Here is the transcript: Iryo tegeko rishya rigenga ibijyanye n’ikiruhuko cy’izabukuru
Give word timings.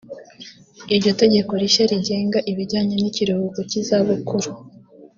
Iryo 0.93 1.11
tegeko 1.21 1.51
rishya 1.61 1.83
rigenga 1.91 2.39
ibijyanye 2.51 2.95
n’ikiruhuko 2.97 3.59
cy’izabukuru 3.69 4.49